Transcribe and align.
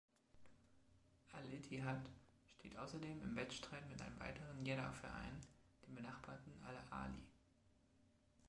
Al-Ittihad 1.31 2.09
steht 2.47 2.75
außerdem 2.75 3.21
im 3.21 3.35
Wettstreit 3.35 3.87
mit 3.87 4.01
einem 4.01 4.19
weiteren 4.19 4.65
Jeddah-Verein, 4.65 5.39
dem 5.85 5.93
benachbarten 5.93 6.53
Al-Ahli. 6.65 7.23